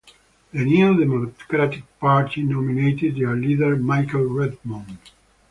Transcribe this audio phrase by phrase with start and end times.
[0.51, 4.97] The New Democratic Party nominated their leader Michael Redmond.